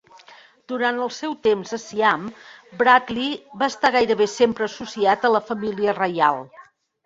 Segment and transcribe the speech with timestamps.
[0.71, 2.25] Durant el seu temps a Siam,
[2.81, 6.47] Bradley va estar gairebé sempre associat a la família reial.